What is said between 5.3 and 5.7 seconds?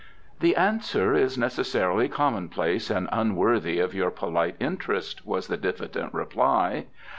the